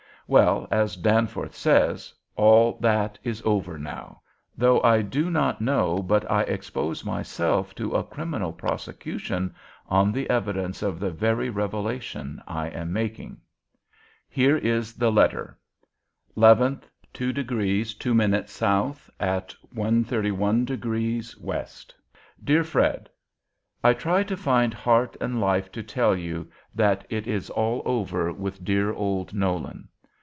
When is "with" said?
28.31-28.63